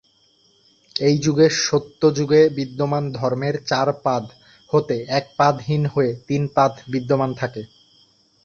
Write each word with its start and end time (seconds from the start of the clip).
এই 0.95 1.15
যুগে 1.17 1.47
সত্য 1.61 2.01
যুগে 2.17 2.41
বিদ্যমান 2.57 3.03
ধর্মের 3.13 3.55
চার 3.65 3.87
পাদ 4.05 4.23
হতে 4.69 4.95
এক 5.09 5.25
পাদ 5.37 5.55
হীন 5.67 5.83
হয়ে 5.93 6.11
তিন 6.27 6.43
পাদ 6.55 6.71
বিদ্যমান 6.91 7.31
থাকে। 7.33 7.61